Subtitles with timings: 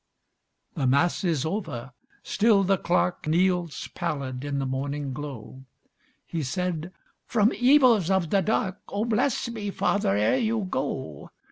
[0.73, 5.65] The Mass is over—still the clerk Kneels pallid in the morning glow.
[6.25, 6.91] He said,
[7.27, 11.29] "From evils of the dark Oh, bless me, father, ere you go.